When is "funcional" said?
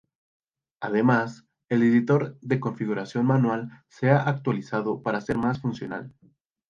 5.61-6.11